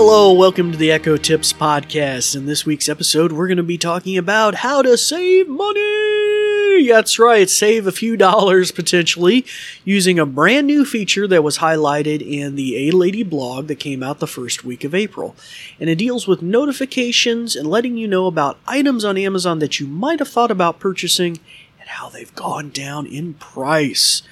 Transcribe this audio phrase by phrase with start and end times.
[0.00, 2.36] Hello, welcome to the Echo Tips Podcast.
[2.36, 6.86] In this week's episode, we're going to be talking about how to save money.
[6.86, 9.44] That's right, save a few dollars potentially
[9.84, 14.04] using a brand new feature that was highlighted in the A Lady blog that came
[14.04, 15.34] out the first week of April.
[15.80, 19.88] And it deals with notifications and letting you know about items on Amazon that you
[19.88, 21.40] might have thought about purchasing
[21.80, 24.22] and how they've gone down in price.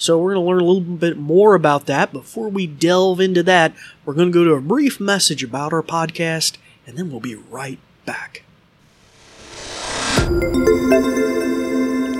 [0.00, 2.10] So we're going to learn a little bit more about that.
[2.10, 3.74] Before we delve into that,
[4.06, 7.34] we're going to go to a brief message about our podcast, and then we'll be
[7.34, 8.42] right back.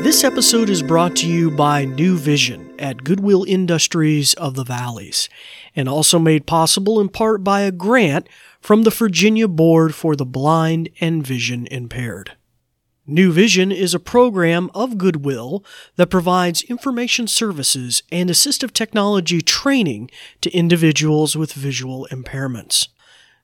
[0.05, 5.31] This episode is brought to you by New Vision at Goodwill Industries of the Valleys,
[5.75, 8.29] and also made possible in part by a grant
[8.61, 12.33] from the Virginia Board for the Blind and Vision Impaired.
[13.11, 15.65] New Vision is a program of Goodwill
[15.97, 22.87] that provides information services and assistive technology training to individuals with visual impairments.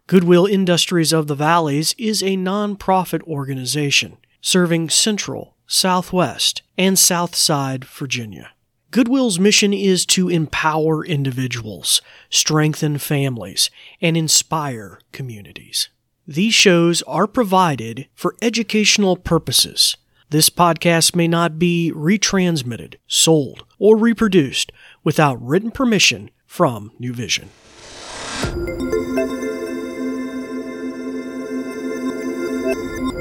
[0.07, 8.53] Goodwill Industries of the Valleys is a nonprofit organization serving Central, Southwest, and Southside Virginia.
[8.93, 13.69] Goodwill's mission is to empower individuals, strengthen families,
[14.01, 15.89] and inspire communities.
[16.29, 19.97] These shows are provided for educational purposes.
[20.31, 24.73] This podcast may not be retransmitted, sold, or reproduced
[25.05, 27.51] without written permission from New Vision.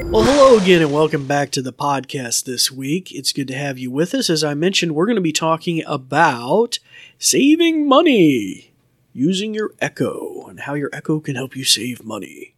[0.10, 3.12] Well, hello again, and welcome back to the podcast this week.
[3.12, 4.32] It's good to have you with us.
[4.32, 6.80] As I mentioned, we're going to be talking about
[7.20, 8.74] saving money
[9.14, 12.55] using your Echo and how your Echo can help you save money.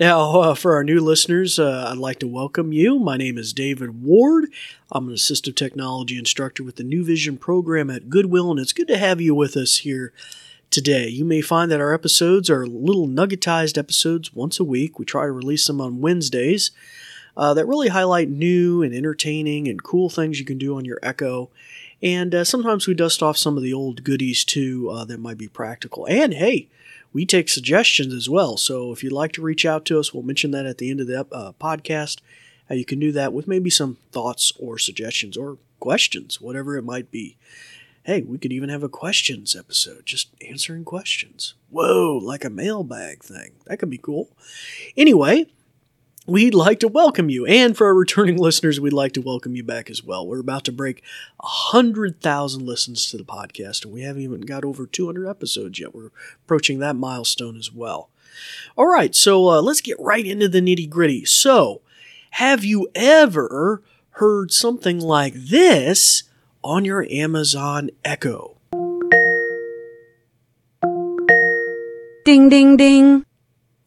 [0.00, 2.98] Now, uh, for our new listeners, uh, I'd like to welcome you.
[2.98, 4.46] My name is David Ward.
[4.90, 8.88] I'm an assistive technology instructor with the New Vision program at Goodwill, and it's good
[8.88, 10.14] to have you with us here
[10.70, 11.06] today.
[11.08, 14.98] You may find that our episodes are little nuggetized episodes once a week.
[14.98, 16.70] We try to release them on Wednesdays
[17.36, 20.98] uh, that really highlight new and entertaining and cool things you can do on your
[21.02, 21.50] Echo.
[22.02, 25.36] And uh, sometimes we dust off some of the old goodies too uh, that might
[25.36, 26.06] be practical.
[26.06, 26.68] And hey,
[27.12, 28.56] we take suggestions as well.
[28.56, 31.00] So if you'd like to reach out to us, we'll mention that at the end
[31.00, 32.20] of the uh, podcast.
[32.68, 36.84] How you can do that with maybe some thoughts or suggestions or questions, whatever it
[36.84, 37.36] might be.
[38.04, 41.54] Hey, we could even have a questions episode, just answering questions.
[41.68, 43.52] Whoa, like a mailbag thing.
[43.66, 44.30] That could be cool.
[44.96, 45.46] Anyway,
[46.30, 47.44] we'd like to welcome you.
[47.44, 50.26] And for our returning listeners, we'd like to welcome you back as well.
[50.26, 51.02] We're about to break
[51.40, 55.94] 100,000 listens to the podcast, and we haven't even got over 200 episodes yet.
[55.94, 56.10] We're
[56.44, 58.10] approaching that milestone as well.
[58.76, 61.24] All right, so uh, let's get right into the nitty gritty.
[61.24, 61.82] So,
[62.32, 63.82] have you ever
[64.12, 66.22] heard something like this
[66.62, 68.56] on your Amazon Echo?
[72.24, 73.26] Ding, ding, ding.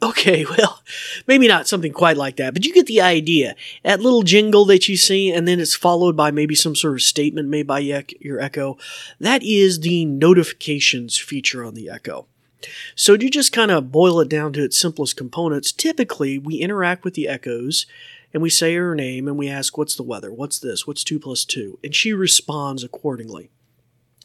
[0.03, 0.81] Okay, well,
[1.27, 3.55] maybe not something quite like that, but you get the idea.
[3.83, 7.01] That little jingle that you see, and then it's followed by maybe some sort of
[7.01, 8.77] statement made by your Echo.
[9.19, 12.27] That is the notifications feature on the Echo.
[12.95, 17.03] So to just kind of boil it down to its simplest components, typically we interact
[17.03, 17.85] with the Echoes
[18.33, 20.31] and we say her name and we ask, What's the weather?
[20.31, 20.87] What's this?
[20.87, 21.79] What's 2 plus 2?
[21.83, 23.51] And she responds accordingly.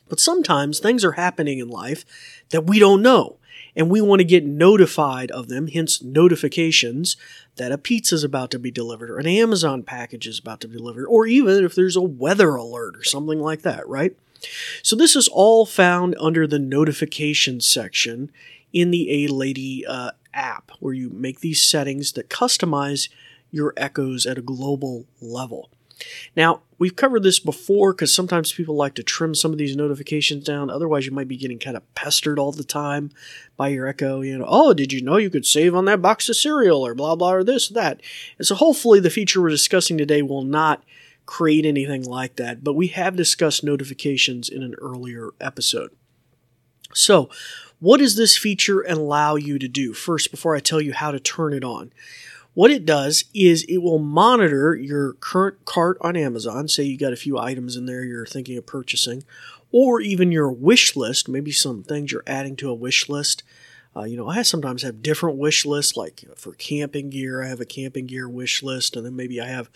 [0.09, 2.05] But sometimes things are happening in life
[2.51, 3.39] that we don't know
[3.77, 7.17] and we want to get notified of them, hence notifications
[7.57, 10.69] that a pizza is about to be delivered or an Amazon package is about to
[10.69, 14.17] be delivered, or even if there's a weather alert or something like that, right?
[14.83, 18.31] So this is all found under the notifications section
[18.73, 23.09] in the A Lady uh, app, where you make these settings that customize
[23.51, 25.71] your echoes at a global level.
[26.37, 30.45] Now, we've covered this before because sometimes people like to trim some of these notifications
[30.45, 30.71] down.
[30.71, 33.11] Otherwise, you might be getting kind of pestered all the time
[33.57, 34.21] by your Echo.
[34.21, 36.95] You know, oh, did you know you could save on that box of cereal or
[36.95, 38.01] blah, blah, or this, that.
[38.39, 40.83] And so hopefully the feature we're discussing today will not
[41.27, 42.65] create anything like that.
[42.65, 45.91] But we have discussed notifications in an earlier episode.
[46.95, 47.29] So,
[47.81, 49.93] what does this feature allow you to do?
[49.93, 51.93] First, before I tell you how to turn it on,
[52.55, 56.69] what it does is it will monitor your current cart on Amazon.
[56.69, 59.25] Say you got a few items in there you're thinking of purchasing,
[59.71, 63.43] or even your wish list, maybe some things you're adding to a wish list.
[63.97, 67.61] Uh, you know, I sometimes have different wish lists, like for camping gear, I have
[67.61, 69.71] a camping gear wish list, and then maybe I have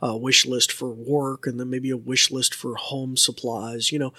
[0.00, 3.92] a wish list for work, and then maybe a wish list for home supplies.
[3.92, 4.12] You know,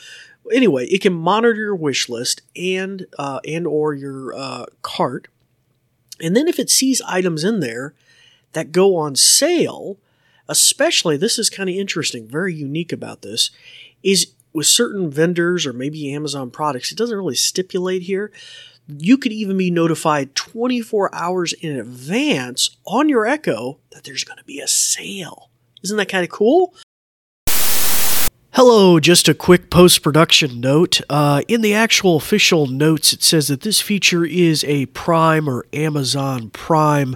[0.52, 5.28] anyway, it can monitor your wish list and uh, and or your uh, cart,
[6.22, 7.94] and then if it sees items in there
[8.54, 9.98] that go on sale,
[10.48, 13.52] especially this is kind of interesting, very unique about this,
[14.04, 18.32] is with certain vendors or maybe Amazon products, it doesn't really stipulate here.
[18.88, 24.38] You could even be notified 24 hours in advance on your Echo that there's going
[24.38, 25.50] to be a sale.
[25.84, 26.76] Isn't that kind of cool?
[28.56, 31.02] Hello, just a quick post production note.
[31.10, 35.66] Uh, in the actual official notes, it says that this feature is a Prime or
[35.74, 37.16] Amazon Prime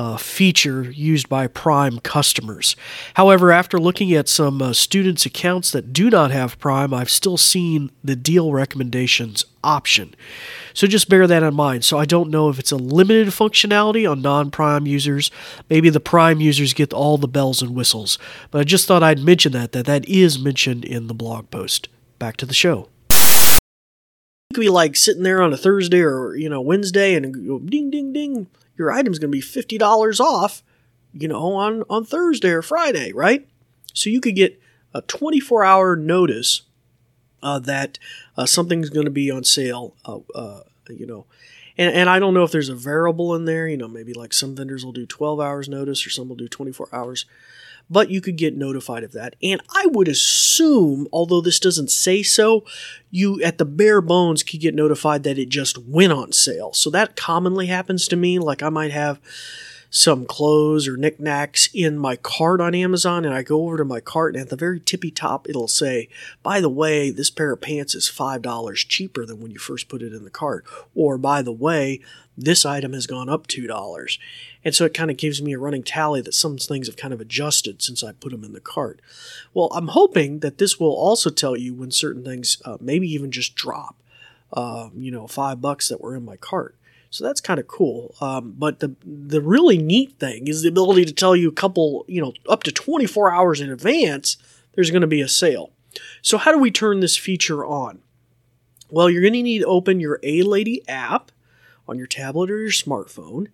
[0.00, 2.74] uh, feature used by Prime customers.
[3.14, 7.36] However, after looking at some uh, students' accounts that do not have Prime, I've still
[7.36, 10.14] seen the deal recommendations option.
[10.72, 11.84] So just bear that in mind.
[11.84, 15.30] So I don't know if it's a limited functionality on non Prime users.
[15.68, 18.18] Maybe the Prime users get all the bells and whistles.
[18.50, 21.88] But I just thought I'd mention that, that that is mentioned in the blog post.
[22.18, 22.88] Back to the show.
[24.52, 28.48] Be like sitting there on a Thursday or, you know, Wednesday and ding, ding, ding
[28.76, 30.62] your item's going to be $50 off,
[31.12, 33.46] you know, on, on Thursday or Friday, right?
[33.92, 34.60] So you could get
[34.94, 36.62] a 24 hour notice
[37.42, 37.98] uh, that
[38.36, 41.26] uh, something's going to be on sale, uh, uh, you know.
[41.78, 44.32] And, and I don't know if there's a variable in there, you know, maybe like
[44.32, 47.26] some vendors will do 12 hours notice or some will do 24 hours
[47.90, 49.34] but you could get notified of that.
[49.42, 52.64] And I would assume, although this doesn't say so,
[53.10, 56.72] you at the bare bones could get notified that it just went on sale.
[56.72, 58.38] So that commonly happens to me.
[58.38, 59.20] Like I might have
[59.90, 64.00] some clothes or knickknacks in my cart on Amazon, and I go over to my
[64.00, 66.08] cart, and at the very tippy top, it'll say,
[66.44, 70.02] by the way, this pair of pants is $5 cheaper than when you first put
[70.02, 70.64] it in the cart.
[70.94, 72.00] Or, by the way,
[72.38, 74.18] this item has gone up $2.
[74.64, 77.12] And so it kind of gives me a running tally that some things have kind
[77.12, 79.00] of adjusted since I put them in the cart.
[79.52, 83.32] Well, I'm hoping that this will also tell you when certain things uh, maybe even
[83.32, 83.96] just drop,
[84.52, 86.76] uh, you know, five bucks that were in my cart.
[87.10, 88.14] So that's kind of cool.
[88.20, 92.04] Um, but the the really neat thing is the ability to tell you a couple,
[92.08, 94.36] you know, up to 24 hours in advance
[94.74, 95.72] there's going to be a sale.
[96.22, 98.00] So how do we turn this feature on?
[98.88, 101.32] Well, you're going to need to open your A Lady app
[101.88, 103.48] on your tablet or your smartphone,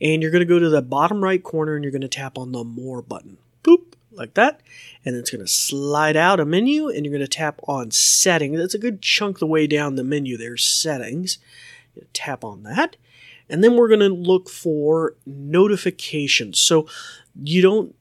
[0.00, 2.36] and you're going to go to the bottom right corner and you're going to tap
[2.36, 3.38] on the More button.
[3.62, 4.60] Boop, like that.
[5.04, 8.58] And it's going to slide out a menu and you're going to tap on Settings.
[8.58, 10.36] That's a good chunk the way down the menu.
[10.36, 11.38] There's Settings
[12.12, 12.96] tap on that.
[13.48, 16.58] And then we're going to look for notifications.
[16.58, 16.88] So
[17.40, 17.94] you don't,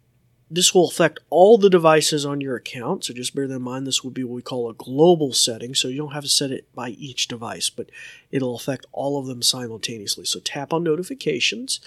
[0.49, 3.03] this will affect all the devices on your account.
[3.03, 3.85] So just bear that in mind.
[3.85, 5.75] This would be what we call a global setting.
[5.75, 7.89] So you don't have to set it by each device, but
[8.31, 10.25] it'll affect all of them simultaneously.
[10.25, 11.79] So tap on notifications.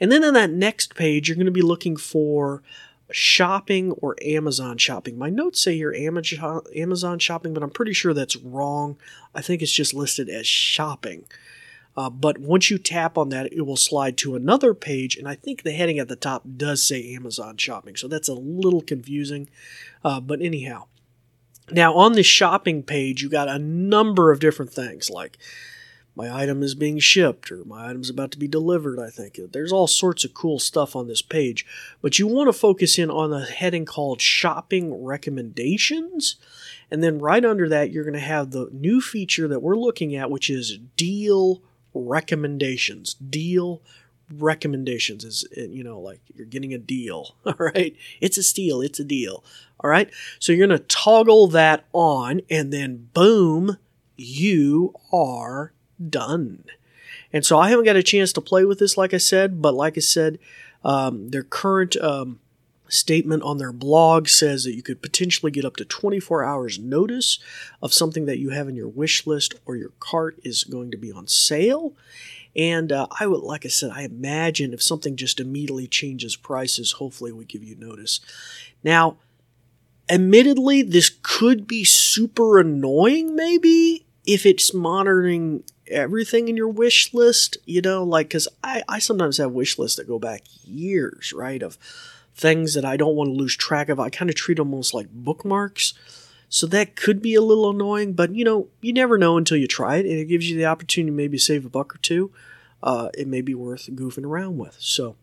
[0.00, 2.62] And then on that next page, you're going to be looking for
[3.10, 5.18] shopping or Amazon shopping.
[5.18, 8.96] My notes say here Amazon Amazon shopping, but I'm pretty sure that's wrong.
[9.34, 11.24] I think it's just listed as shopping.
[11.96, 15.36] Uh, but once you tap on that, it will slide to another page, and I
[15.36, 19.48] think the heading at the top does say Amazon Shopping, so that's a little confusing.
[20.02, 20.86] Uh, but anyhow,
[21.70, 25.38] now on the shopping page, you got a number of different things like
[26.16, 29.00] my item is being shipped or my item is about to be delivered.
[29.00, 31.66] I think there's all sorts of cool stuff on this page,
[32.00, 36.36] but you want to focus in on the heading called Shopping Recommendations.
[36.90, 40.14] And then right under that, you're going to have the new feature that we're looking
[40.14, 41.62] at, which is Deal
[41.94, 43.14] recommendations.
[43.14, 43.82] Deal
[44.32, 47.36] recommendations is you know like you're getting a deal.
[47.46, 48.80] All right, it's a steal.
[48.80, 49.44] It's a deal.
[49.80, 53.78] All right, so you're gonna toggle that on, and then boom,
[54.16, 55.72] you are
[56.10, 56.64] done.
[57.32, 59.74] And so I haven't got a chance to play with this, like I said, but
[59.74, 60.38] like I said,
[60.84, 62.38] um, their current um,
[62.88, 67.38] statement on their blog says that you could potentially get up to 24 hours notice
[67.82, 70.96] of something that you have in your wish list or your cart is going to
[70.96, 71.94] be on sale.
[72.56, 76.92] And uh, I would, like I said, I imagine if something just immediately changes prices,
[76.92, 78.20] hopefully we give you notice.
[78.84, 79.16] Now,
[80.08, 87.56] admittedly, this could be super annoying, maybe if it's monitoring everything in your wish list.
[87.64, 91.62] You know, like because I I sometimes have wish lists that go back years, right?
[91.62, 91.78] Of
[92.34, 94.00] things that I don't want to lose track of.
[94.00, 95.94] I kind of treat almost like bookmarks.
[96.48, 99.66] So that could be a little annoying, but you know, you never know until you
[99.66, 102.30] try it, and it gives you the opportunity to maybe save a buck or two.
[102.82, 104.76] Uh, it may be worth goofing around with.
[104.78, 105.16] So,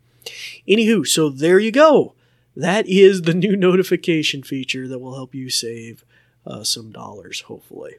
[0.68, 2.16] anywho, so there you go.
[2.56, 6.04] That is the new notification feature that will help you save
[6.46, 7.96] uh, some dollars, hopefully.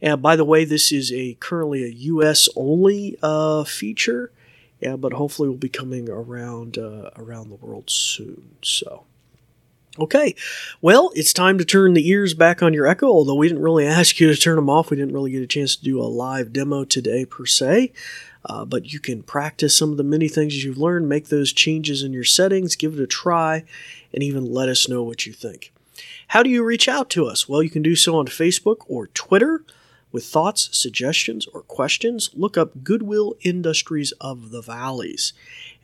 [0.00, 2.48] And by the way, this is a currently a U.S.
[2.56, 4.32] only uh, feature
[4.80, 8.56] yeah, but hopefully will be coming around uh, around the world soon.
[8.62, 9.04] So.
[9.98, 10.36] Okay,
[10.80, 13.84] well, it's time to turn the ears back on your Echo, although we didn't really
[13.86, 14.90] ask you to turn them off.
[14.90, 17.92] We didn't really get a chance to do a live demo today, per se.
[18.44, 22.04] Uh, but you can practice some of the many things you've learned, make those changes
[22.04, 23.64] in your settings, give it a try,
[24.14, 25.72] and even let us know what you think.
[26.28, 27.48] How do you reach out to us?
[27.48, 29.64] Well, you can do so on Facebook or Twitter
[30.10, 32.30] with thoughts, suggestions, or questions.
[32.34, 35.32] Look up Goodwill Industries of the Valleys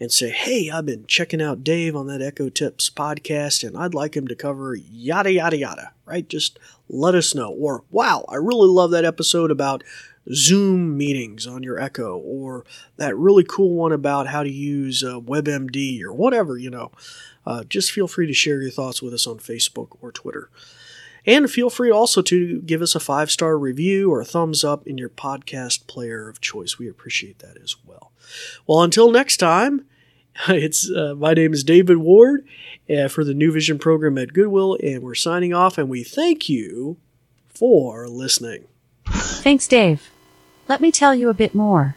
[0.01, 3.95] and say, hey, I've been checking out Dave on that Echo Tips podcast and I'd
[3.95, 6.29] like him to cover yada, yada, yada, right?
[6.29, 7.51] Just let us know.
[7.51, 9.85] Or, wow, I really love that episode about
[10.33, 12.65] Zoom meetings on your Echo, or
[12.97, 16.91] that really cool one about how to use uh, WebMD, or whatever, you know.
[17.47, 20.49] Uh, just feel free to share your thoughts with us on Facebook or Twitter.
[21.27, 24.87] And feel free also to give us a five star review or a thumbs up
[24.87, 26.79] in your podcast player of choice.
[26.79, 28.13] We appreciate that as well.
[28.67, 29.87] Well, until next time,
[30.49, 32.47] it's uh, my name is David Ward
[32.91, 35.79] uh, for the New Vision program at Goodwill, and we're signing off.
[35.79, 36.99] And we thank you
[37.49, 38.67] for listening.
[39.07, 40.11] Thanks, Dave.
[40.67, 41.97] Let me tell you a bit more.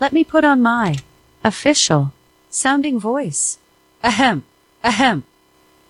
[0.00, 0.96] Let me put on my
[1.44, 2.12] official
[2.50, 3.58] sounding voice.
[4.02, 4.42] Ahem,
[4.82, 5.22] ahem.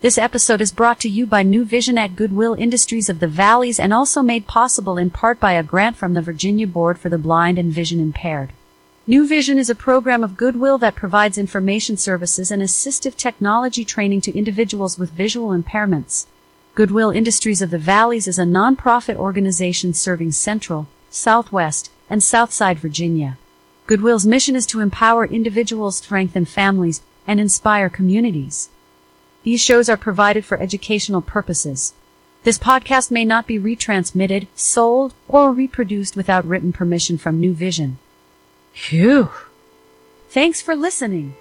[0.03, 3.81] This episode is brought to you by New Vision at Goodwill Industries of the Valleys
[3.81, 7.17] and also made possible in part by a grant from the Virginia Board for the
[7.17, 8.53] Blind and Vision Impaired.
[9.07, 14.21] New Vision is a program of Goodwill that provides information services and assistive technology training
[14.23, 16.27] to individuals with visual impairments.
[16.75, 23.39] Goodwill Industries of the Valleys is a nonprofit organization serving Central, Southwest, and Southside Virginia.
[23.87, 28.69] Goodwill's mission is to empower individuals, strengthen families, and inspire communities.
[29.43, 31.95] These shows are provided for educational purposes.
[32.43, 37.99] This podcast may not be retransmitted, sold, or reproduced without written permission from New Vision.
[38.73, 39.31] Phew.
[40.29, 41.35] Thanks for listening.